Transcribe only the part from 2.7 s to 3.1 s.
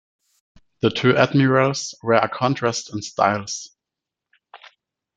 in